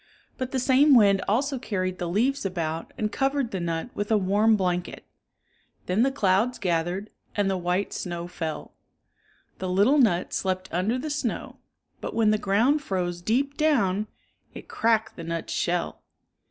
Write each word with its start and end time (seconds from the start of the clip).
But 0.39 0.49
the 0.49 0.57
same 0.57 0.95
wind 0.95 1.21
also 1.27 1.59
carried 1.59 1.99
the 1.99 2.09
leaves 2.09 2.43
about 2.43 2.91
and 2.97 3.11
covered 3.11 3.51
the 3.51 3.59
nut 3.59 3.91
with 3.93 4.09
a 4.11 4.17
warm 4.17 4.55
blanket. 4.55 5.05
Then 5.85 6.01
the 6.01 6.11
clouds 6.11 6.57
gathered 6.57 7.11
and 7.35 7.51
the 7.51 7.55
white 7.55 7.93
snow 7.93 8.25
fell. 8.27 8.71
75 9.59 9.59
The 9.59 9.69
little 9.69 9.97
nut 9.99 10.33
slept 10.33 10.69
under 10.73 10.97
the 10.97 11.11
snow, 11.11 11.57
but 11.99 12.15
when 12.15 12.31
the 12.31 12.39
ground 12.39 12.81
froze 12.81 13.21
deep 13.21 13.57
down, 13.57 14.07
it 14.55 14.67
cracked 14.67 15.17
the 15.17 15.23
nut's 15.23 15.53
shell. 15.53 16.01